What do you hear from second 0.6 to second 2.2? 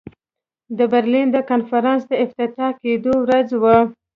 د برلین د کنفرانس د